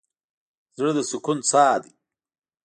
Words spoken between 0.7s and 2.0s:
زړه د سکون څاه ده.